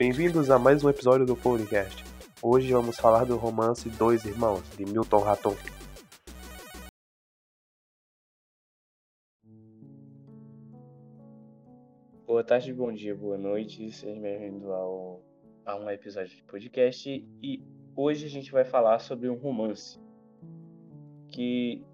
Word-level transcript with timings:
Bem-vindos 0.00 0.50
a 0.50 0.58
mais 0.58 0.82
um 0.82 0.88
episódio 0.88 1.26
do 1.26 1.36
podcast. 1.36 2.02
Hoje 2.42 2.72
vamos 2.72 2.96
falar 2.96 3.26
do 3.26 3.36
romance 3.36 3.86
Dois 3.90 4.24
Irmãos, 4.24 4.62
de 4.74 4.86
Milton 4.86 5.18
Raton. 5.18 5.54
Boa 12.26 12.42
tarde, 12.42 12.72
bom 12.72 12.90
dia, 12.90 13.14
boa 13.14 13.36
noite, 13.36 13.92
sejam 13.92 14.22
bem-vindos 14.22 14.64
ao, 14.70 15.20
a 15.66 15.76
um 15.76 15.90
episódio 15.90 16.34
de 16.34 16.44
podcast 16.44 17.22
e 17.42 17.62
hoje 17.94 18.24
a 18.24 18.30
gente 18.30 18.50
vai 18.50 18.64
falar 18.64 19.00
sobre 19.00 19.28
um 19.28 19.34
romance 19.34 20.00
que 21.28 21.84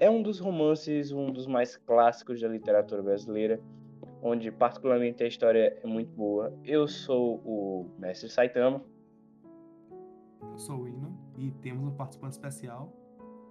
é 0.00 0.10
um 0.10 0.20
dos 0.20 0.40
romances, 0.40 1.12
um 1.12 1.30
dos 1.30 1.46
mais 1.46 1.76
clássicos 1.76 2.40
da 2.40 2.48
literatura 2.48 3.04
brasileira, 3.04 3.62
onde 4.22 4.52
particularmente 4.52 5.22
a 5.24 5.26
história 5.26 5.76
é 5.82 5.86
muito 5.86 6.14
boa. 6.14 6.56
Eu 6.64 6.86
sou 6.86 7.36
o 7.44 7.90
Mestre 7.98 8.30
Saitama. 8.30 8.82
Eu 10.40 10.58
sou 10.58 10.82
o 10.82 10.88
Ino 10.88 11.18
e 11.36 11.50
temos 11.50 11.88
um 11.88 11.96
participante 11.96 12.34
especial. 12.34 12.96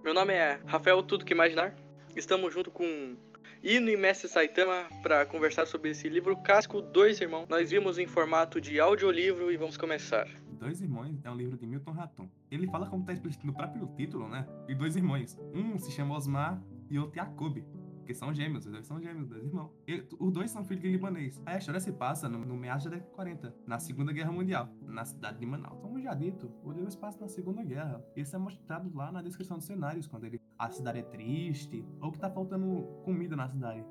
Meu 0.02 0.14
nome 0.14 0.32
é 0.32 0.58
Rafael 0.64 1.02
Tudo 1.02 1.24
Que 1.24 1.34
Imaginar. 1.34 1.74
Estamos 2.16 2.52
junto 2.52 2.70
com 2.70 3.16
Ino 3.62 3.90
e 3.90 3.96
Mestre 3.96 4.28
Saitama 4.28 4.88
para 5.02 5.26
conversar 5.26 5.66
sobre 5.66 5.90
esse 5.90 6.08
livro 6.08 6.36
clássico 6.38 6.80
Dois 6.80 7.20
Irmãos. 7.20 7.46
Nós 7.48 7.70
vimos 7.70 7.98
em 7.98 8.06
formato 8.06 8.60
de 8.60 8.80
audiolivro 8.80 9.52
e 9.52 9.56
vamos 9.58 9.76
começar. 9.76 10.26
Dois 10.52 10.80
Irmãos 10.80 11.20
é 11.22 11.30
um 11.30 11.36
livro 11.36 11.56
de 11.56 11.66
Milton 11.66 11.92
Raton. 11.92 12.28
Ele 12.50 12.66
fala 12.66 12.88
como 12.88 13.02
está 13.02 13.12
explícito 13.12 13.46
no 13.46 13.52
próprio 13.52 13.86
título, 13.94 14.28
né? 14.28 14.46
E 14.68 14.74
dois 14.74 14.96
irmãos. 14.96 15.38
Um 15.54 15.78
se 15.78 15.90
chama 15.90 16.16
Osmar 16.16 16.62
e 16.88 16.98
outro 16.98 17.16
Jacob. 17.16 17.62
Porque 18.02 18.14
são 18.14 18.34
gêmeos, 18.34 18.66
os 18.66 18.72
dois 18.72 18.84
são 18.84 19.00
gêmeos, 19.00 19.28
dois 19.28 19.44
irmãos. 19.44 19.70
E, 19.86 20.04
os 20.18 20.32
dois 20.32 20.50
são 20.50 20.64
filhos 20.64 20.82
de 20.82 20.90
libanês. 20.90 21.40
A 21.46 21.56
história 21.56 21.80
se 21.80 21.92
passa 21.92 22.28
no, 22.28 22.44
no 22.44 22.56
meados 22.56 22.84
da 22.84 22.90
década 22.90 23.08
de 23.08 23.14
40, 23.14 23.54
na 23.64 23.78
Segunda 23.78 24.12
Guerra 24.12 24.32
Mundial, 24.32 24.68
na 24.82 25.04
cidade 25.04 25.38
de 25.38 25.46
Manaus. 25.46 25.80
Como 25.80 26.00
já 26.00 26.12
dito, 26.12 26.50
o 26.64 26.90
se 26.90 26.98
passa 26.98 27.20
na 27.20 27.28
Segunda 27.28 27.62
Guerra. 27.62 28.04
Isso 28.16 28.34
é 28.34 28.38
mostrado 28.40 28.90
lá 28.92 29.12
na 29.12 29.22
descrição 29.22 29.56
dos 29.56 29.66
cenários, 29.66 30.08
quando 30.08 30.24
ele, 30.24 30.40
a 30.58 30.68
cidade 30.68 30.98
é 30.98 31.02
triste, 31.02 31.86
ou 32.00 32.10
que 32.10 32.18
tá 32.18 32.28
faltando 32.28 32.82
comida 33.04 33.36
na 33.36 33.48
cidade. 33.48 33.84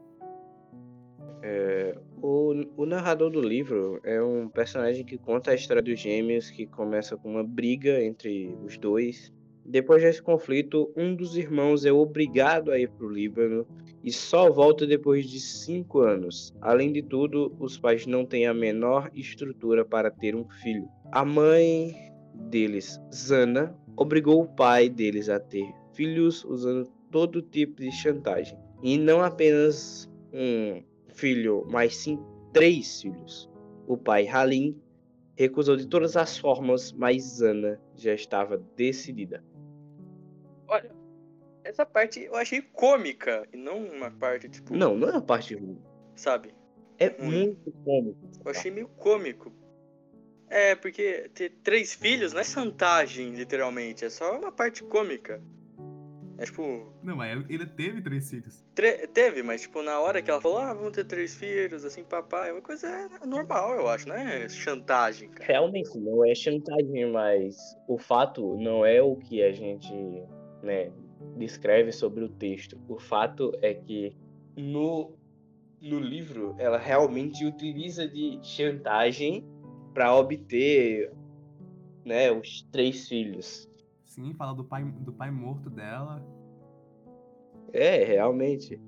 É, 1.41 1.97
o, 2.21 2.53
o 2.75 2.85
narrador 2.85 3.31
do 3.31 3.39
livro 3.39 4.01
é 4.03 4.21
um 4.21 4.49
personagem 4.49 5.05
que 5.05 5.17
conta 5.17 5.51
a 5.51 5.55
história 5.55 5.81
dos 5.81 5.97
gêmeos, 5.97 6.51
que 6.51 6.67
começa 6.67 7.15
com 7.15 7.31
uma 7.31 7.45
briga 7.45 8.03
entre 8.03 8.53
os 8.61 8.77
dois. 8.77 9.33
Depois 9.71 10.03
desse 10.03 10.21
conflito, 10.21 10.91
um 10.97 11.15
dos 11.15 11.37
irmãos 11.37 11.85
é 11.85 11.93
obrigado 11.93 12.71
a 12.71 12.77
ir 12.77 12.89
para 12.89 13.05
o 13.05 13.09
Líbano 13.09 13.65
e 14.03 14.11
só 14.11 14.51
volta 14.51 14.85
depois 14.85 15.25
de 15.25 15.39
cinco 15.39 15.99
anos. 15.99 16.53
Além 16.59 16.91
de 16.91 17.01
tudo, 17.01 17.55
os 17.57 17.77
pais 17.77 18.05
não 18.05 18.25
têm 18.25 18.45
a 18.45 18.53
menor 18.53 19.09
estrutura 19.15 19.85
para 19.85 20.11
ter 20.11 20.35
um 20.35 20.45
filho. 20.61 20.89
A 21.13 21.23
mãe 21.23 21.95
deles, 22.49 22.99
Zana, 23.13 23.73
obrigou 23.95 24.41
o 24.41 24.47
pai 24.55 24.89
deles 24.89 25.29
a 25.29 25.39
ter 25.39 25.73
filhos 25.93 26.43
usando 26.43 26.91
todo 27.09 27.41
tipo 27.41 27.79
de 27.79 27.93
chantagem. 27.93 28.59
E 28.83 28.97
não 28.97 29.23
apenas 29.23 30.11
um 30.33 30.83
filho, 31.13 31.65
mas 31.71 31.95
sim 31.95 32.19
três 32.51 33.01
filhos. 33.01 33.49
O 33.87 33.95
pai 33.95 34.27
Halim 34.27 34.77
recusou 35.33 35.77
de 35.77 35.87
todas 35.87 36.17
as 36.17 36.37
formas, 36.37 36.91
mas 36.91 37.37
Zana 37.37 37.79
já 37.95 38.13
estava 38.13 38.61
decidida. 38.75 39.41
Olha, 40.71 40.89
essa 41.63 41.85
parte 41.85 42.21
eu 42.23 42.35
achei 42.35 42.61
cômica 42.61 43.47
e 43.53 43.57
não 43.57 43.83
uma 43.85 44.09
parte 44.09 44.49
tipo. 44.49 44.73
Não, 44.75 44.95
não 44.97 45.09
é 45.09 45.11
uma 45.11 45.21
parte 45.21 45.53
ruim. 45.53 45.79
Sabe? 46.15 46.55
É 46.97 47.07
Ruim. 47.07 47.45
muito 47.47 47.71
cômico. 47.83 48.19
Eu 48.45 48.51
achei 48.51 48.71
meio 48.71 48.87
cômico. 48.87 49.51
É, 50.49 50.75
porque 50.75 51.29
ter 51.33 51.49
três 51.63 51.93
filhos 51.93 52.33
não 52.33 52.41
é 52.41 52.43
chantagem, 52.43 53.29
literalmente. 53.35 54.03
É 54.05 54.09
só 54.09 54.37
uma 54.37 54.51
parte 54.51 54.83
cômica. 54.83 55.41
É 56.37 56.43
tipo. 56.45 56.91
Não, 57.03 57.15
mas 57.15 57.31
ele- 57.31 57.45
ele 57.53 57.65
teve 57.67 58.01
três 58.01 58.29
filhos. 58.29 58.63
tre- 58.73 59.07
Teve, 59.07 59.43
mas 59.43 59.61
tipo, 59.61 59.81
na 59.81 59.99
hora 59.99 60.21
que 60.21 60.29
ela 60.31 60.41
falou, 60.41 60.57
ah, 60.57 60.73
vamos 60.73 60.91
ter 60.91 61.05
três 61.05 61.35
filhos, 61.35 61.85
assim, 61.85 62.03
papai, 62.03 62.49
é 62.49 62.53
uma 62.53 62.61
coisa 62.61 62.87
normal, 63.25 63.75
eu 63.75 63.87
acho, 63.87 64.07
não 64.07 64.15
é 64.15 64.49
chantagem, 64.49 65.29
cara. 65.29 65.45
Realmente 65.45 65.97
não 65.99 66.25
é 66.25 66.33
chantagem, 66.33 67.11
mas 67.11 67.55
o 67.87 67.97
fato 67.97 68.57
não 68.57 68.83
é 68.85 69.01
o 69.01 69.15
que 69.15 69.43
a 69.43 69.51
gente 69.51 69.93
né, 70.63 70.91
descreve 71.37 71.91
sobre 71.91 72.23
o 72.23 72.29
texto. 72.29 72.79
O 72.87 72.99
fato 72.99 73.51
é 73.61 73.73
que 73.73 74.15
no, 74.55 75.13
no 75.81 75.99
livro 75.99 76.55
ela 76.57 76.77
realmente 76.77 77.45
utiliza 77.45 78.07
de 78.07 78.39
chantagem 78.41 79.45
para 79.93 80.15
obter 80.15 81.11
né, 82.05 82.31
os 82.31 82.63
três 82.71 83.07
filhos. 83.07 83.69
Sim, 84.05 84.33
fala 84.33 84.53
do 84.53 84.63
pai, 84.63 84.83
do 84.83 85.13
pai 85.13 85.31
morto 85.31 85.69
dela. 85.69 86.21
É, 87.73 88.03
realmente. 88.03 88.79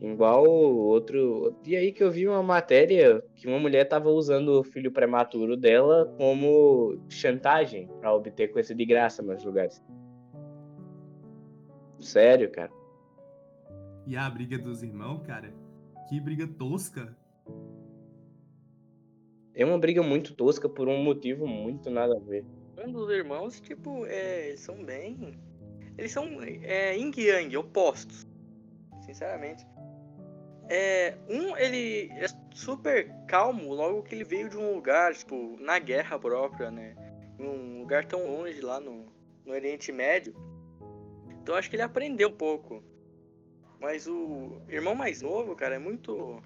Igual 0.00 0.44
outro. 0.46 1.54
E 1.64 1.76
aí 1.76 1.92
que 1.92 2.02
eu 2.02 2.10
vi 2.10 2.26
uma 2.26 2.42
matéria 2.42 3.22
que 3.34 3.46
uma 3.46 3.58
mulher 3.58 3.84
tava 3.84 4.10
usando 4.10 4.60
o 4.60 4.64
filho 4.64 4.92
prematuro 4.92 5.56
dela 5.56 6.12
como 6.18 6.98
chantagem 7.08 7.88
para 8.00 8.14
obter 8.14 8.48
coisa 8.48 8.74
de 8.74 8.84
graça 8.84 9.22
nos 9.22 9.44
lugares. 9.44 9.82
Sério, 12.04 12.50
cara. 12.50 12.70
E 14.06 14.16
a 14.16 14.28
briga 14.28 14.58
dos 14.58 14.82
irmãos, 14.82 15.22
cara. 15.26 15.52
Que 16.08 16.20
briga 16.20 16.46
tosca. 16.46 17.16
É 19.54 19.64
uma 19.64 19.78
briga 19.78 20.02
muito 20.02 20.34
tosca 20.34 20.68
por 20.68 20.86
um 20.86 21.02
motivo 21.02 21.46
muito 21.46 21.88
nada 21.90 22.14
a 22.16 22.20
ver. 22.20 22.44
Um 22.84 22.92
dos 22.92 23.08
irmãos, 23.10 23.60
tipo, 23.60 24.04
é, 24.06 24.48
eles 24.48 24.60
são 24.60 24.84
bem. 24.84 25.38
Eles 25.96 26.12
são 26.12 26.26
é, 26.42 26.94
yin 26.96 27.10
yang, 27.16 27.56
opostos. 27.56 28.26
Sinceramente. 29.06 29.66
É, 30.68 31.16
um, 31.28 31.56
ele 31.56 32.10
é 32.12 32.26
super 32.54 33.10
calmo 33.26 33.72
logo 33.72 34.02
que 34.02 34.14
ele 34.14 34.24
veio 34.24 34.50
de 34.50 34.58
um 34.58 34.74
lugar, 34.74 35.14
tipo, 35.14 35.56
na 35.58 35.78
guerra 35.78 36.18
própria, 36.18 36.70
né? 36.70 36.94
Um 37.38 37.80
lugar 37.80 38.04
tão 38.04 38.26
longe 38.26 38.60
lá 38.60 38.78
no, 38.78 39.06
no 39.46 39.52
Oriente 39.52 39.90
Médio. 39.90 40.34
Então 41.44 41.56
acho 41.56 41.68
que 41.68 41.76
ele 41.76 41.82
aprendeu 41.82 42.30
um 42.30 42.36
pouco. 42.36 42.82
Mas 43.78 44.06
o 44.06 44.62
irmão 44.66 44.94
mais 44.94 45.20
novo, 45.20 45.54
cara, 45.54 45.74
é 45.74 45.78
muito. 45.78 46.42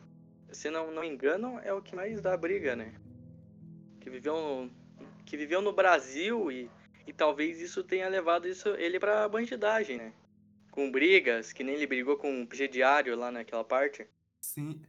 Se 0.50 0.70
não, 0.70 0.90
não 0.90 1.02
me 1.02 1.08
engano, 1.08 1.60
é 1.60 1.72
o 1.72 1.80
que 1.80 1.94
mais 1.94 2.20
dá 2.20 2.36
briga, 2.36 2.74
né? 2.74 2.92
Que 4.00 4.10
viveu 4.10 4.34
no, 4.34 4.70
que 5.24 5.36
viveu 5.36 5.62
no 5.62 5.72
Brasil 5.72 6.50
e, 6.50 6.68
e 7.06 7.12
talvez 7.12 7.60
isso 7.60 7.84
tenha 7.84 8.08
levado 8.08 8.48
isso, 8.48 8.70
ele 8.70 8.98
pra 8.98 9.28
bandidagem, 9.28 9.98
né? 9.98 10.12
Com 10.72 10.90
brigas, 10.90 11.52
que 11.52 11.62
nem 11.62 11.76
ele 11.76 11.86
brigou 11.86 12.16
com 12.16 12.42
o 12.42 12.46
presidiário 12.48 13.16
lá 13.16 13.30
naquela 13.30 13.62
parte. 13.62 14.04
Sim, 14.40 14.82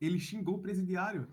ele 0.00 0.20
xingou 0.20 0.58
o 0.58 0.62
presidiário. 0.62 1.28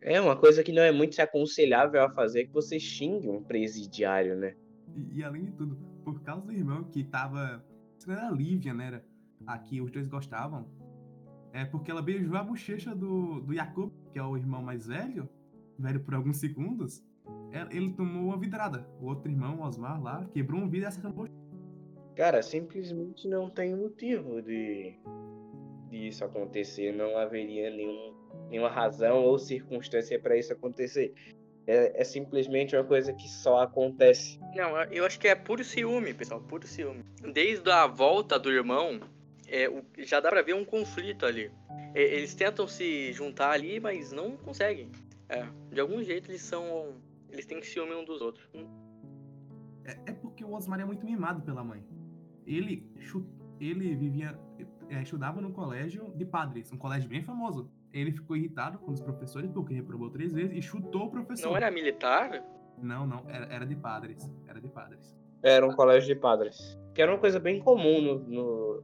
É 0.00 0.20
uma 0.20 0.36
coisa 0.36 0.64
que 0.64 0.72
não 0.72 0.82
é 0.82 0.90
muito 0.90 1.16
aconselhável 1.20 2.02
a 2.02 2.10
fazer 2.10 2.46
que 2.46 2.52
você 2.52 2.80
xingue 2.80 3.28
um 3.28 3.40
presidiário, 3.40 4.34
né? 4.34 4.56
E, 4.96 5.18
e 5.18 5.22
além 5.22 5.44
de 5.44 5.52
tudo, 5.52 5.97
por 6.12 6.22
causa 6.22 6.42
do 6.46 6.52
irmão 6.52 6.84
que 6.84 7.04
tava. 7.04 7.64
Era 8.08 8.28
a 8.28 8.30
Lívia, 8.30 8.72
né? 8.72 8.86
Era, 8.86 9.04
a 9.46 9.58
que 9.58 9.80
os 9.80 9.90
dois 9.90 10.06
gostavam. 10.06 10.66
É 11.52 11.64
porque 11.64 11.90
ela 11.90 12.02
beijou 12.02 12.36
a 12.36 12.42
bochecha 12.42 12.94
do, 12.94 13.40
do 13.40 13.54
Jacob, 13.54 13.90
que 14.12 14.18
é 14.18 14.22
o 14.22 14.36
irmão 14.36 14.62
mais 14.62 14.86
velho, 14.86 15.28
velho 15.78 16.00
por 16.00 16.14
alguns 16.14 16.36
segundos. 16.38 17.02
é- 17.52 17.76
Ele 17.76 17.92
tomou 17.94 18.24
uma 18.24 18.36
vidrada. 18.38 18.88
O 19.00 19.06
outro 19.06 19.30
irmão, 19.30 19.58
o 19.60 19.62
Osmar, 19.62 20.00
lá, 20.02 20.24
quebrou 20.32 20.60
um 20.60 20.68
vidro 20.68 20.86
e 20.86 20.88
acertou 20.88 21.12
bochecha. 21.12 21.38
Cara, 22.14 22.42
simplesmente 22.42 23.28
não 23.28 23.48
tem 23.48 23.76
motivo 23.76 24.42
de, 24.42 24.98
de 25.88 26.08
isso 26.08 26.24
acontecer. 26.24 26.92
Não 26.94 27.16
haveria 27.16 27.70
nenhum, 27.70 28.14
nenhuma 28.50 28.68
razão 28.68 29.22
ou 29.24 29.38
circunstância 29.38 30.20
para 30.20 30.36
isso 30.36 30.52
acontecer. 30.52 31.14
É, 31.70 32.00
é 32.00 32.04
simplesmente 32.04 32.74
uma 32.74 32.82
coisa 32.84 33.12
que 33.12 33.28
só 33.28 33.58
acontece. 33.60 34.40
Não, 34.56 34.82
eu 34.84 35.04
acho 35.04 35.20
que 35.20 35.28
é 35.28 35.34
puro 35.34 35.62
ciúme, 35.62 36.14
pessoal, 36.14 36.40
puro 36.40 36.66
ciúme. 36.66 37.04
Desde 37.34 37.70
a 37.70 37.86
volta 37.86 38.38
do 38.38 38.50
irmão, 38.50 38.98
é, 39.46 39.68
o- 39.68 39.84
já 39.98 40.18
dá 40.18 40.30
pra 40.30 40.40
ver 40.40 40.54
um 40.54 40.64
conflito 40.64 41.26
ali. 41.26 41.52
É, 41.94 42.00
eles 42.02 42.34
tentam 42.34 42.66
se 42.66 43.12
juntar 43.12 43.50
ali, 43.50 43.78
mas 43.80 44.10
não 44.12 44.34
conseguem. 44.38 44.90
É, 45.28 45.44
de 45.70 45.78
algum 45.78 46.02
jeito 46.02 46.30
eles 46.30 46.40
são. 46.40 46.94
Eles 47.30 47.44
têm 47.44 47.60
ciúme 47.62 47.94
um 47.94 48.04
dos 48.04 48.22
outros. 48.22 48.48
Hum, 48.54 48.66
É, 49.84 50.10
é 50.10 50.12
porque 50.14 50.42
o 50.44 50.52
Osmar 50.54 50.80
é 50.80 50.84
muito 50.86 51.04
mimado 51.04 51.42
pela 51.42 51.62
mãe. 51.62 51.82
Ele, 52.46 52.90
ele 53.60 53.94
vivia. 53.94 54.38
é, 54.88 55.02
estudava 55.02 55.38
no 55.40 55.52
colégio 55.52 56.12
de 56.16 56.24
padres, 56.24 56.72
um 56.72 56.78
colégio 56.78 57.08
bem 57.10 57.22
famoso. 57.22 57.70
Ele 57.92 58.12
ficou 58.12 58.36
irritado 58.36 58.78
com 58.78 58.92
os 58.92 59.00
professores 59.00 59.50
porque 59.50 59.74
reprovou 59.74 60.10
três 60.10 60.32
vezes 60.32 60.56
e 60.56 60.62
chutou 60.62 61.06
o 61.06 61.10
professor. 61.10 61.48
Não 61.48 61.56
era 61.56 61.70
militar? 61.70 62.44
Não, 62.80 63.06
não, 63.06 63.24
era, 63.28 63.46
era 63.46 63.66
de 63.66 63.74
padres. 63.74 64.30
Era 64.46 64.60
de 64.60 64.68
padres. 64.68 65.16
Era 65.42 65.66
um 65.66 65.74
colégio 65.74 66.14
de 66.14 66.20
padres. 66.20 66.78
Que 66.94 67.02
era 67.02 67.12
uma 67.12 67.18
coisa 67.18 67.38
bem 67.40 67.60
comum 67.60 68.00
no, 68.00 68.18
no 68.18 68.82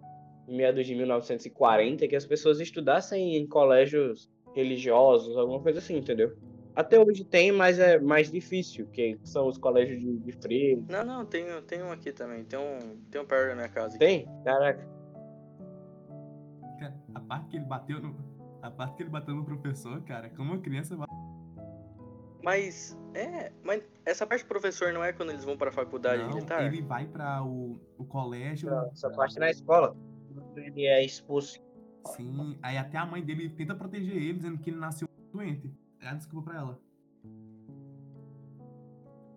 meados 0.49 0.87
de 0.87 0.95
1940, 0.95 2.07
que 2.07 2.17
as 2.17 2.27
pessoas 2.27 2.61
estudassem 2.61 3.37
em 3.37 3.47
colégios 3.47 4.31
religiosos, 4.55 5.37
alguma 5.37 5.61
coisa 5.61 5.79
assim, 5.79 5.97
entendeu? 5.97 6.37
Até 6.77 6.99
hoje 6.99 7.25
tem, 7.25 7.53
mas 7.53 7.79
é 7.79 8.01
mais 8.01 8.31
difícil, 8.31 8.87
que 8.89 9.19
são 9.23 9.47
os 9.47 9.57
colégios 9.57 10.01
de, 10.01 10.19
de 10.19 10.33
freio. 10.33 10.85
Não, 10.89 11.05
não, 11.05 11.25
tem, 11.25 11.45
tem 11.63 11.83
um 11.83 11.93
aqui 11.93 12.13
também. 12.13 12.45
Tem 12.45 12.59
um, 12.59 12.97
tem 13.11 13.21
um 13.21 13.25
perto 13.25 13.51
da 13.51 13.55
minha 13.55 13.69
casa. 13.69 13.95
aqui. 13.95 13.99
Tem? 13.99 14.27
Caraca. 14.45 14.89
Cara, 16.81 16.95
A 17.15 17.21
parte 17.21 17.49
que 17.51 17.57
ele 17.59 17.65
bateu 17.65 18.01
no. 18.01 18.17
A 18.65 18.71
parte 18.71 18.97
que 18.97 19.03
ele 19.03 19.11
bateu 19.11 19.35
no 19.35 19.45
professor, 19.45 20.01
cara, 20.05 20.31
como 20.31 20.55
uma 20.55 20.59
criança 20.59 20.97
vai. 20.97 21.07
Mas, 22.43 22.99
é, 23.13 23.53
mas 23.63 23.83
essa 24.07 24.27
parte 24.27 24.43
do 24.43 24.49
professor 24.49 24.91
não 24.91 25.05
é 25.05 25.13
quando 25.13 25.31
eles 25.31 25.45
vão 25.45 25.55
pra 25.55 25.71
faculdade 25.71 26.23
Não, 26.23 26.31
militar? 26.31 26.65
ele 26.65 26.81
vai 26.81 27.07
pra 27.07 27.45
o, 27.45 27.79
o 27.99 28.07
colégio. 28.07 28.71
Essa 28.91 29.11
parte 29.11 29.39
na 29.39 29.51
escola. 29.51 29.95
Ele 30.57 30.87
é 30.87 31.05
expulso. 31.05 31.61
Sim, 32.17 32.59
aí 32.63 32.79
até 32.79 32.97
a 32.97 33.05
mãe 33.05 33.23
dele 33.23 33.51
tenta 33.51 33.75
proteger 33.75 34.17
ele, 34.17 34.33
dizendo 34.33 34.57
que 34.57 34.71
ele 34.71 34.79
nasceu 34.79 35.07
doente. 35.31 35.71
É 36.01 36.09
a 36.09 36.15
desculpa 36.15 36.51
pra 36.51 36.59
ela. 36.59 36.81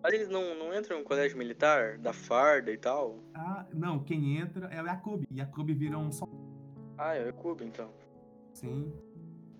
Mas 0.02 0.14
eles 0.14 0.30
não, 0.30 0.54
não 0.54 0.74
entram 0.74 1.00
no 1.00 1.04
colégio 1.04 1.36
militar, 1.36 1.98
da 1.98 2.14
farda 2.14 2.70
e 2.70 2.78
tal? 2.78 3.22
Ah, 3.34 3.66
não, 3.74 4.02
quem 4.02 4.38
entra 4.38 4.68
é 4.68 4.80
o 4.80 4.86
Jacob. 4.86 5.22
Jacob 5.30 5.70
vira 5.74 5.98
um 5.98 6.10
só. 6.10 6.26
Ah, 6.96 7.14
é 7.14 7.28
o 7.28 7.34
Cubo, 7.34 7.62
então. 7.62 7.90
Sim, 8.54 8.92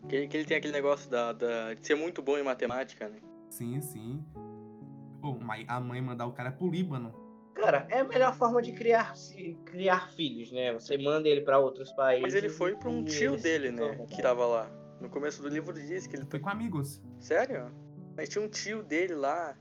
Que 0.09 0.17
ele, 0.17 0.29
que 0.29 0.37
ele 0.37 0.45
tem 0.47 0.57
aquele 0.57 0.73
negócio 0.73 1.11
da, 1.11 1.33
da- 1.33 1.75
de 1.75 1.87
ser 1.87 1.95
muito 1.95 2.23
bom 2.23 2.37
em 2.39 2.43
matemática, 2.43 3.09
né? 3.09 3.19
sim, 3.51 3.81
sim. 3.81 4.25
Pô, 5.21 5.35
mas 5.41 5.65
a 5.69 5.81
mãe 5.81 6.01
mandar 6.01 6.27
o 6.27 6.33
cara 6.33 6.53
pro 6.53 6.71
Líbano. 6.71 7.13
Cara, 7.55 7.87
é 7.91 8.01
a 8.01 8.05
melhor 8.05 8.35
forma 8.37 8.63
de 8.63 8.71
criar, 8.73 9.17
se- 9.17 9.59
criar 9.65 10.11
filhos, 10.13 10.53
né? 10.53 10.73
Você 10.75 10.97
manda 10.97 11.29
ele 11.29 11.41
pra 11.41 11.59
outros 11.59 11.91
países. 11.93 12.23
Mas 12.23 12.35
ele 12.35 12.49
foi 12.49 12.77
pra 12.77 12.89
um 12.89 13.03
tio 13.05 13.37
dele, 13.37 13.73
né? 13.73 13.97
Que 14.09 14.23
tava 14.23 14.47
lá. 14.47 14.71
No 15.01 15.09
começo 15.09 15.43
do 15.43 15.49
livro 15.49 15.73
diz 15.75 16.07
que 16.07 16.15
ele 16.17 16.25
Foi 16.27 16.39
com 16.39 16.49
amigos. 16.49 17.03
Sério? 17.19 17.73
Mas 18.17 18.29
tinha 18.29 18.45
um 18.45 18.49
tio 18.49 18.83
dele 18.85 19.15
lá 19.15 19.57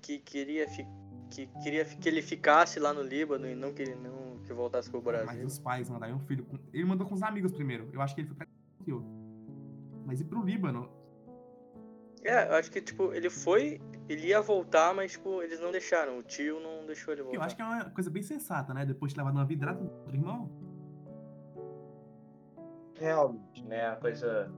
que 0.00 0.18
queria 0.18 0.68
fi- 0.68 0.86
que 1.30 1.46
queria 1.62 1.84
que 1.84 2.08
ele 2.08 2.22
ficasse 2.22 2.78
lá 2.78 2.92
no 2.92 3.02
Líbano 3.02 3.48
e 3.48 3.54
não 3.54 3.72
que 3.72 3.82
ele 3.82 3.94
não 3.96 4.38
que 4.44 4.52
voltasse 4.52 4.88
pro 4.90 5.02
Mas 5.02 5.24
Brasil. 5.24 5.46
os 5.46 5.58
pais 5.58 5.88
mandaram 5.90 6.16
um 6.16 6.20
filho 6.20 6.44
com. 6.44 6.56
Ele 6.72 6.84
mandou 6.84 7.06
com 7.06 7.14
os 7.14 7.22
amigos 7.22 7.50
primeiro. 7.52 7.88
Eu 7.92 8.00
acho 8.00 8.14
que 8.14 8.20
ele 8.20 8.28
foi 8.28 8.36
pra. 8.36 8.46
Mas 10.10 10.20
e 10.20 10.24
pro 10.24 10.42
Líbano? 10.42 10.90
É, 12.24 12.48
eu 12.48 12.54
acho 12.56 12.68
que 12.68 12.82
tipo, 12.82 13.14
ele 13.14 13.30
foi, 13.30 13.80
ele 14.08 14.26
ia 14.26 14.40
voltar, 14.42 14.92
mas 14.92 15.12
tipo, 15.12 15.40
eles 15.40 15.60
não 15.60 15.70
deixaram, 15.70 16.18
o 16.18 16.22
tio 16.24 16.58
não 16.58 16.84
deixou 16.84 17.14
ele 17.14 17.22
voltar. 17.22 17.38
Eu 17.38 17.42
acho 17.42 17.54
que 17.54 17.62
é 17.62 17.64
uma 17.64 17.84
coisa 17.90 18.10
bem 18.10 18.20
sensata, 18.20 18.74
né? 18.74 18.84
Depois 18.84 19.12
de 19.12 19.18
levar 19.20 19.30
uma 19.30 19.44
vidrada 19.44 19.78
do 19.78 19.88
outro 19.88 20.12
irmão. 20.16 20.50
Realmente, 22.96 23.64
né? 23.64 23.86
A 23.86 23.96
coisa 23.96 24.52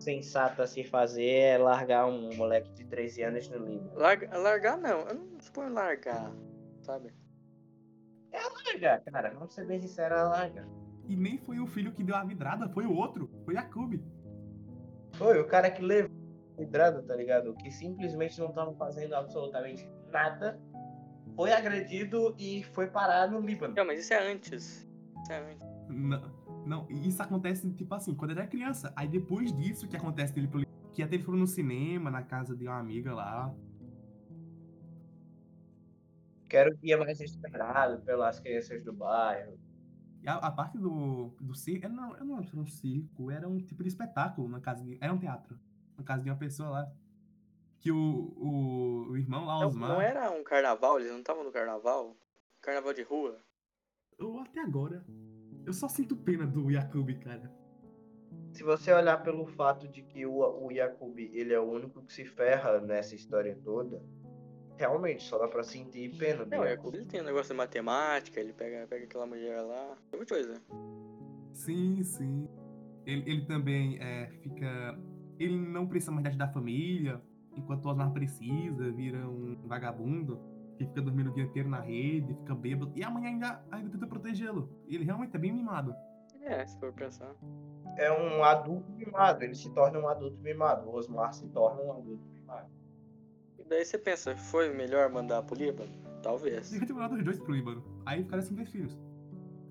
sensata 0.00 0.64
a 0.64 0.66
se 0.66 0.82
fazer 0.82 1.24
é 1.24 1.56
largar 1.56 2.06
um 2.06 2.34
moleque 2.34 2.72
de 2.72 2.84
13 2.84 3.22
anos 3.22 3.48
no 3.48 3.58
livro. 3.64 3.88
Larga- 3.94 4.36
largar 4.36 4.76
não, 4.76 5.02
eu 5.02 5.14
não 5.14 5.40
suponho 5.40 5.72
largar, 5.72 6.32
sabe? 6.82 7.14
Larga, 8.32 9.00
cara, 9.08 9.30
vamos 9.30 9.54
ser 9.54 9.64
bem 9.68 9.80
sinceros, 9.80 10.18
larga. 10.18 10.66
E 11.08 11.14
nem 11.14 11.38
foi 11.38 11.60
o 11.60 11.66
filho 11.68 11.92
que 11.92 12.02
deu 12.02 12.16
a 12.16 12.24
vidrada, 12.24 12.68
foi 12.68 12.84
o 12.84 12.92
outro. 12.92 13.30
Foi 13.44 13.54
Jacob. 13.54 13.94
Foi 15.18 15.40
o 15.40 15.46
cara 15.46 15.70
que 15.70 15.82
levou 15.82 16.10
a 16.58 17.02
tá 17.02 17.16
ligado? 17.16 17.54
Que 17.54 17.70
simplesmente 17.70 18.38
não 18.38 18.52
tava 18.52 18.74
fazendo 18.74 19.14
absolutamente 19.14 19.88
nada. 20.10 20.60
Foi 21.34 21.52
agredido 21.52 22.34
e 22.38 22.62
foi 22.72 22.86
parar 22.86 23.30
no 23.30 23.40
Líbano. 23.40 23.74
Não, 23.74 23.84
mas 23.84 24.00
isso 24.00 24.14
é 24.14 24.32
antes. 24.32 24.88
Isso 25.22 25.32
é 25.32 25.52
antes. 25.52 25.68
Não, 25.88 26.20
não, 26.66 26.86
isso 26.90 27.22
acontece, 27.22 27.70
tipo 27.74 27.94
assim, 27.94 28.14
quando 28.14 28.32
ele 28.32 28.40
era 28.40 28.48
criança. 28.48 28.92
Aí 28.96 29.06
depois 29.06 29.52
disso 29.52 29.86
que 29.86 29.96
acontece 29.96 30.34
dele 30.34 30.48
pro 30.48 30.66
que 30.92 31.02
até 31.02 31.16
ele 31.16 31.24
foi 31.24 31.36
no 31.36 31.46
cinema, 31.46 32.10
na 32.10 32.22
casa 32.22 32.56
de 32.56 32.66
uma 32.66 32.78
amiga 32.78 33.14
lá. 33.14 33.54
Que 36.48 36.56
era 36.56 36.70
o 36.70 36.76
dia 36.78 36.96
mais 36.96 37.20
esperado 37.20 38.00
pelas 38.02 38.40
crianças 38.40 38.82
do 38.82 38.94
bairro. 38.94 39.58
E 40.22 40.28
a, 40.28 40.34
a 40.36 40.50
parte 40.50 40.78
do, 40.78 41.28
do 41.40 41.54
circo, 41.54 41.86
eu 41.86 41.90
não, 41.90 42.16
eu 42.16 42.24
não 42.24 42.36
lembro 42.36 42.48
se 42.48 42.52
era 42.54 42.62
um 42.62 42.66
circo, 42.66 43.30
era 43.30 43.48
um 43.48 43.58
tipo 43.58 43.82
de 43.82 43.88
espetáculo 43.88 44.48
na 44.48 44.60
casa 44.60 44.84
de. 44.84 44.98
Era 45.00 45.12
um 45.12 45.18
teatro. 45.18 45.58
Na 45.96 46.04
casa 46.04 46.22
de 46.22 46.30
uma 46.30 46.36
pessoa 46.36 46.68
lá. 46.70 46.92
Que 47.78 47.92
o, 47.92 47.96
o, 47.96 49.10
o 49.10 49.16
irmão 49.16 49.44
lá, 49.44 49.60
Não, 49.60 49.68
Osmar. 49.68 49.88
não 49.90 50.00
era 50.00 50.30
um 50.30 50.42
carnaval, 50.42 50.98
eles 50.98 51.12
não 51.12 51.18
estavam 51.20 51.44
no 51.44 51.52
carnaval? 51.52 52.16
Carnaval 52.60 52.92
de 52.92 53.02
rua? 53.02 53.38
Eu 54.18 54.38
até 54.40 54.60
agora. 54.60 55.04
Eu 55.64 55.72
só 55.72 55.88
sinto 55.88 56.16
pena 56.16 56.46
do 56.46 56.70
Jacob, 56.70 57.10
cara. 57.20 57.52
Se 58.52 58.62
você 58.62 58.92
olhar 58.92 59.22
pelo 59.22 59.46
fato 59.46 59.86
de 59.86 60.02
que 60.02 60.24
o, 60.24 60.38
o 60.38 60.70
ele 60.72 61.52
é 61.52 61.60
o 61.60 61.70
único 61.70 62.02
que 62.02 62.12
se 62.12 62.24
ferra 62.24 62.80
nessa 62.80 63.14
história 63.14 63.54
toda, 63.62 64.02
realmente 64.76 65.22
só 65.24 65.38
dá 65.38 65.48
pra 65.48 65.62
sentir 65.62 66.16
pena 66.16 66.44
do 66.44 66.50
Não, 66.50 66.64
é, 66.64 66.74
ele 66.74 67.04
tem 67.04 67.20
um 67.20 67.24
negócio 67.24 67.52
de 67.52 67.56
matemática, 67.56 68.40
ele 68.40 68.52
pega, 68.52 68.86
pega 68.86 69.04
aquela 69.04 69.26
mulher 69.26 69.60
lá. 69.62 69.96
Tem 70.10 70.18
muita 70.18 70.34
coisa. 70.34 70.62
Sim, 71.52 72.02
sim. 72.02 72.48
Ele, 73.04 73.30
ele 73.30 73.46
também 73.46 73.98
é, 74.00 74.28
fica. 74.42 74.98
Ele 75.38 75.56
não 75.56 75.86
precisa 75.86 76.12
mais 76.12 76.22
da 76.24 76.28
ajuda 76.28 76.46
da 76.46 76.52
família, 76.52 77.20
enquanto 77.56 77.84
o 77.84 77.88
Osmar 77.88 78.12
precisa, 78.12 78.90
vira 78.92 79.28
um 79.28 79.56
vagabundo 79.66 80.40
que 80.76 80.84
fica 80.84 81.00
dormindo 81.00 81.30
o 81.30 81.34
dia 81.34 81.44
inteiro 81.44 81.68
na 81.68 81.80
rede, 81.80 82.34
fica 82.34 82.54
bêbado. 82.54 82.92
E 82.94 83.02
a 83.02 83.10
mãe 83.10 83.26
ainda, 83.26 83.62
ainda 83.70 83.90
tenta 83.90 84.06
protegê-lo. 84.06 84.68
Ele 84.86 85.04
realmente 85.04 85.34
é 85.34 85.38
bem 85.38 85.52
mimado. 85.52 85.94
É, 86.42 86.64
se 86.66 86.78
for 86.78 86.92
pensar. 86.92 87.34
É 87.96 88.12
um 88.12 88.44
adulto 88.44 88.90
mimado, 88.92 89.42
ele 89.42 89.54
se 89.54 89.72
torna 89.72 89.98
um 89.98 90.08
adulto 90.08 90.38
mimado. 90.40 90.88
O 90.88 90.94
Osmar 90.94 91.32
se 91.32 91.48
torna 91.48 91.82
um 91.82 91.92
adulto 91.92 92.24
mimado. 92.26 92.35
Daí 93.68 93.84
você 93.84 93.98
pensa, 93.98 94.36
foi 94.36 94.72
melhor 94.72 95.10
mandar 95.10 95.42
pro 95.42 95.56
Líbano? 95.56 95.90
Talvez. 96.22 96.70
Devia 96.70 96.86
ter 96.86 96.92
mandado 96.92 97.16
os 97.16 97.24
dois 97.24 97.38
pro 97.38 97.52
Líbano. 97.52 97.84
Aí 98.04 98.22
ficaram 98.22 98.42
sem 98.42 98.56
ver 98.56 98.66
filhos. 98.66 98.96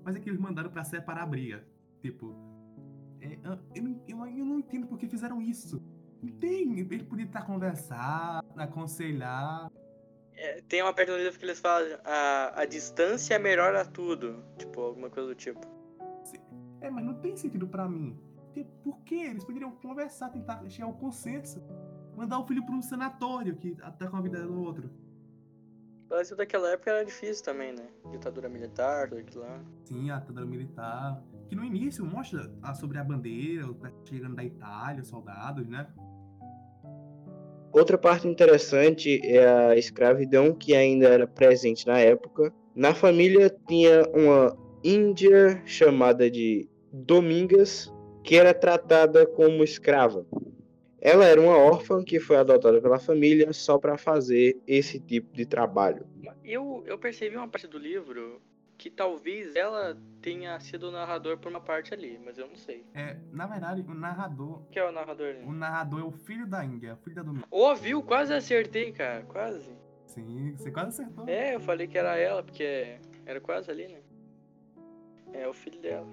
Mas 0.04 0.16
é 0.16 0.20
que 0.20 0.28
eles 0.30 0.40
mandaram 0.40 0.70
pra 0.70 0.84
separar 0.84 1.22
a 1.22 1.26
briga. 1.26 1.64
Tipo. 2.00 2.34
é, 3.20 3.38
eu, 3.42 3.58
eu, 3.74 4.16
não- 4.16 4.26
eu, 4.28 4.44
não 4.44 4.58
entendo 4.58 4.86
por 4.86 4.98
que 4.98 5.08
fizeram 5.08 5.40
isso. 5.40 5.82
Não 6.22 6.32
tem. 6.38 6.78
Ele 6.78 7.04
podia 7.04 7.24
estar 7.26 7.42
conversar, 7.42 8.42
aconselhar. 8.56 9.70
É, 10.34 10.60
tem 10.68 10.82
uma 10.82 10.92
parte 10.92 11.10
no 11.10 11.16
livro 11.16 11.38
que 11.38 11.44
eles 11.44 11.58
falam 11.58 11.98
a, 12.04 12.60
a 12.60 12.64
distância 12.66 13.38
melhora 13.38 13.84
tudo. 13.84 14.42
Tipo, 14.58 14.80
alguma 14.82 15.08
coisa 15.10 15.28
do 15.30 15.34
tipo. 15.34 15.60
É, 16.80 16.90
mas 16.90 17.04
não 17.04 17.14
tem 17.14 17.36
sentido 17.36 17.66
pra 17.66 17.88
mim. 17.88 18.18
Por 18.84 18.98
quê? 19.02 19.16
Eles 19.16 19.44
poderiam 19.44 19.70
conversar, 19.72 20.30
tentar 20.30 20.62
chegar 20.68 20.86
ao 20.86 20.94
consenso. 20.94 21.62
Mandar 22.16 22.38
o 22.38 22.46
filho 22.46 22.64
pra 22.64 22.74
um 22.74 22.82
sanatório 22.82 23.54
que 23.56 23.76
tá 23.98 24.08
com 24.08 24.16
a 24.16 24.20
vida 24.22 24.40
do 24.40 24.62
outro. 24.62 24.90
O 26.06 26.08
Brasil 26.08 26.36
daquela 26.36 26.70
época 26.70 26.90
era 26.90 27.04
difícil 27.04 27.44
também, 27.44 27.72
né? 27.72 27.88
Ditadura 28.10 28.48
militar, 28.48 29.08
tudo 29.08 29.18
aquilo 29.20 29.42
lá. 29.42 29.60
Sim, 29.84 30.10
a 30.10 30.18
ditadura 30.18 30.46
militar. 30.46 31.22
Que 31.48 31.54
no 31.54 31.64
início 31.64 32.04
mostra 32.06 32.50
sobre 32.74 32.98
a 32.98 33.04
bandeira, 33.04 33.66
o 33.66 33.74
pessoal 33.74 34.02
chegando 34.04 34.36
da 34.36 34.44
Itália, 34.44 35.02
os 35.02 35.08
soldados, 35.08 35.68
né? 35.68 35.86
Outra 37.72 37.98
parte 37.98 38.26
interessante 38.26 39.20
é 39.22 39.46
a 39.46 39.76
escravidão 39.76 40.54
que 40.54 40.74
ainda 40.74 41.08
era 41.08 41.26
presente 41.26 41.86
na 41.86 41.98
época. 41.98 42.50
Na 42.74 42.94
família 42.94 43.54
tinha 43.68 44.08
uma 44.14 44.56
índia 44.82 45.60
chamada 45.66 46.30
de 46.30 46.68
Domingas, 46.92 47.92
que 48.22 48.36
era 48.36 48.54
tratada 48.54 49.26
como 49.26 49.62
escrava. 49.62 50.24
Ela 51.00 51.26
era 51.26 51.40
uma 51.40 51.56
órfã 51.56 52.02
que 52.02 52.18
foi 52.18 52.36
adotada 52.36 52.80
pela 52.80 52.98
família 52.98 53.52
só 53.52 53.78
para 53.78 53.98
fazer 53.98 54.60
esse 54.66 54.98
tipo 54.98 55.32
de 55.34 55.44
trabalho. 55.44 56.06
Eu, 56.44 56.82
eu 56.86 56.98
percebi 56.98 57.36
uma 57.36 57.48
parte 57.48 57.66
do 57.66 57.78
livro 57.78 58.40
que 58.78 58.90
talvez 58.90 59.56
ela 59.56 59.96
tenha 60.20 60.58
sido 60.60 60.88
o 60.88 60.90
narrador 60.90 61.38
por 61.38 61.50
uma 61.50 61.60
parte 61.60 61.94
ali, 61.94 62.20
mas 62.24 62.38
eu 62.38 62.46
não 62.46 62.56
sei. 62.56 62.84
É, 62.94 63.16
na 63.32 63.46
verdade, 63.46 63.82
o 63.82 63.94
narrador. 63.94 64.62
Quem 64.70 64.82
é 64.82 64.88
o 64.88 64.92
narrador 64.92 65.28
ali? 65.28 65.44
O 65.44 65.52
narrador 65.52 66.00
é 66.00 66.04
o 66.04 66.10
filho 66.10 66.46
da 66.46 66.64
Índia, 66.64 66.94
o 66.94 66.96
filho 66.98 67.16
da 67.16 67.22
Domingo. 67.22 67.46
Ô, 67.50 67.74
viu? 67.74 68.02
Quase 68.02 68.32
acertei, 68.34 68.92
cara. 68.92 69.22
Quase. 69.24 69.70
Sim, 70.06 70.54
você 70.56 70.70
quase 70.70 70.88
acertou. 71.02 71.28
É, 71.28 71.54
eu 71.54 71.60
falei 71.60 71.86
que 71.86 71.96
era 71.96 72.16
ela, 72.16 72.42
porque 72.42 72.98
era 73.24 73.40
quase 73.40 73.70
ali, 73.70 73.88
né? 73.88 74.00
É 75.32 75.48
o 75.48 75.54
filho 75.54 75.80
dela. 75.80 76.06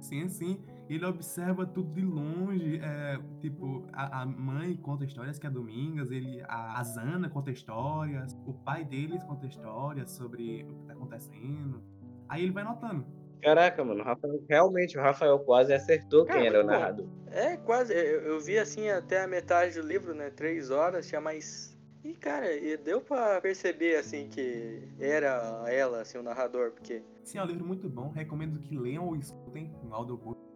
Sim, 0.00 0.28
sim. 0.28 0.62
Ele 0.90 1.06
observa 1.06 1.64
tudo 1.64 1.92
de 1.92 2.04
longe. 2.04 2.80
É, 2.82 3.16
tipo, 3.38 3.86
a, 3.92 4.22
a 4.22 4.26
mãe 4.26 4.76
conta 4.76 5.04
histórias 5.04 5.38
que 5.38 5.46
é 5.46 5.50
Domingas, 5.50 6.10
ele, 6.10 6.42
a, 6.48 6.80
a 6.80 6.82
Zana 6.82 7.30
conta 7.30 7.52
histórias, 7.52 8.36
o 8.44 8.52
pai 8.52 8.84
deles 8.84 9.22
conta 9.22 9.46
histórias 9.46 10.10
sobre 10.10 10.64
o 10.64 10.74
que 10.74 10.86
tá 10.86 10.92
acontecendo. 10.92 11.80
Aí 12.28 12.42
ele 12.42 12.50
vai 12.50 12.64
notando. 12.64 13.06
Caraca, 13.40 13.84
mano, 13.84 14.00
o 14.00 14.04
Rafael, 14.04 14.42
realmente 14.48 14.98
o 14.98 15.00
Rafael 15.00 15.38
quase 15.38 15.72
acertou 15.72 16.26
Cara, 16.26 16.40
quem 16.40 16.48
era 16.48 16.62
o 16.62 16.66
narrador. 16.66 17.06
É, 17.28 17.56
quase. 17.56 17.94
Eu, 17.94 18.22
eu 18.22 18.40
vi 18.40 18.58
assim 18.58 18.90
até 18.90 19.22
a 19.22 19.28
metade 19.28 19.80
do 19.80 19.86
livro, 19.86 20.12
né? 20.12 20.28
Três 20.30 20.70
horas, 20.70 21.06
tinha 21.06 21.20
mais. 21.20 21.78
E, 22.02 22.14
cara, 22.14 22.52
e 22.52 22.76
deu 22.76 23.00
pra 23.00 23.40
perceber, 23.40 23.96
assim, 23.96 24.28
que 24.28 24.88
era 24.98 25.64
ela, 25.68 26.00
assim, 26.00 26.18
o 26.18 26.22
narrador, 26.22 26.72
porque. 26.72 27.02
Sim, 27.22 27.38
é 27.38 27.42
um 27.44 27.46
livro 27.46 27.64
muito 27.64 27.88
bom. 27.88 28.10
Recomendo 28.10 28.58
que 28.58 28.76
leiam 28.76 29.06
ou 29.06 29.14
escutem 29.14 29.72
no 29.84 29.94
audiobook. 29.94 30.49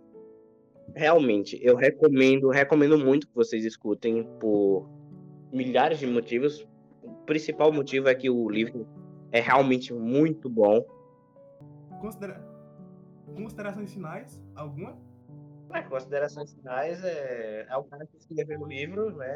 Realmente, 0.95 1.59
eu 1.63 1.75
recomendo, 1.75 2.49
recomendo 2.51 2.97
muito 2.97 3.27
que 3.27 3.35
vocês 3.35 3.65
escutem 3.65 4.25
por 4.39 4.89
milhares 5.53 5.99
de 5.99 6.07
motivos. 6.07 6.67
O 7.03 7.11
principal 7.27 7.73
motivo 7.73 8.09
é 8.09 8.15
que 8.15 8.31
o 8.31 8.49
livro 8.49 8.87
é 9.33 9.41
realmente 9.41 9.93
muito 9.93 10.49
bom. 10.49 10.85
Considera... 12.01 12.41
Considerações 13.35 13.93
finais? 13.93 14.41
Alguma? 14.55 14.97
É, 15.73 15.83
considerações 15.83 16.55
finais 16.55 17.03
é, 17.03 17.67
é 17.69 17.77
o 17.77 17.83
cara 17.85 18.07
que 18.07 18.17
escreveu 18.17 18.61
o 18.61 18.67
livro, 18.67 19.11
né? 19.17 19.35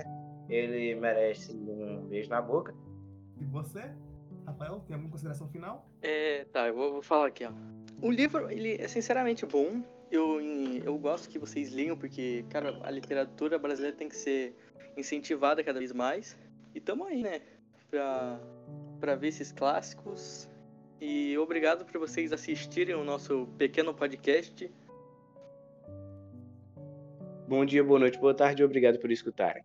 Ele 0.49 0.95
merece 0.95 1.53
um 1.53 2.07
beijo 2.07 2.31
na 2.31 2.41
boca. 2.41 2.73
E 3.41 3.45
você, 3.45 3.91
Rafael, 4.47 4.81
tem 4.87 4.95
alguma 4.95 5.11
consideração 5.11 5.49
final? 5.49 5.89
É, 6.01 6.45
tá, 6.53 6.69
eu 6.69 6.75
vou, 6.75 6.93
vou 6.93 7.03
falar 7.03 7.27
aqui, 7.27 7.45
ó. 7.45 7.51
O 8.01 8.11
livro, 8.11 8.49
ele 8.51 8.77
é 8.81 8.87
sinceramente 8.87 9.45
bom. 9.45 9.83
Eu, 10.11 10.38
eu 10.85 10.97
gosto 10.99 11.29
que 11.29 11.39
vocês 11.39 11.73
leiam, 11.73 11.97
porque, 11.97 12.45
cara, 12.51 12.79
a 12.83 12.91
literatura 12.91 13.59
brasileira 13.59 13.97
tem 13.97 14.09
que 14.09 14.17
ser 14.17 14.55
incentivada 14.97 15.63
cada 15.63 15.79
vez 15.79 15.93
mais. 15.93 16.37
E 16.75 16.81
tamo 16.81 17.05
aí, 17.05 17.23
né? 17.23 17.41
Pra, 17.91 18.41
pra 19.01 19.15
ver 19.15 19.29
esses 19.29 19.53
clássicos. 19.53 20.49
E 21.01 21.37
obrigado 21.39 21.85
por 21.85 21.99
vocês 21.99 22.33
assistirem 22.33 22.95
o 22.95 23.05
nosso 23.05 23.49
pequeno 23.57 23.95
podcast. 23.95 24.71
Bom 27.47 27.65
dia, 27.65 27.83
boa 27.83 27.99
noite, 27.99 28.19
boa 28.19 28.35
tarde 28.35 28.63
obrigado 28.63 28.99
por 28.99 29.11
escutarem. 29.11 29.63